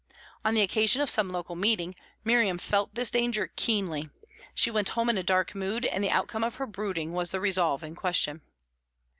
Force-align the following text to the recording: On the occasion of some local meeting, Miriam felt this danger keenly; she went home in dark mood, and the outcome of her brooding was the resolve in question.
On 0.43 0.55
the 0.55 0.63
occasion 0.63 0.99
of 0.99 1.11
some 1.11 1.29
local 1.29 1.55
meeting, 1.55 1.93
Miriam 2.23 2.57
felt 2.57 2.95
this 2.95 3.11
danger 3.11 3.51
keenly; 3.55 4.09
she 4.55 4.71
went 4.71 4.89
home 4.89 5.09
in 5.11 5.25
dark 5.27 5.53
mood, 5.53 5.85
and 5.85 6.03
the 6.03 6.09
outcome 6.09 6.43
of 6.43 6.55
her 6.55 6.65
brooding 6.65 7.13
was 7.13 7.29
the 7.29 7.39
resolve 7.39 7.83
in 7.83 7.93
question. 7.93 8.41